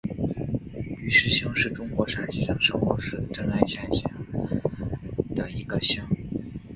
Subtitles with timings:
[0.97, 4.09] 余师乡是中国陕西省商洛市镇安县下辖
[5.35, 6.09] 的一个乡。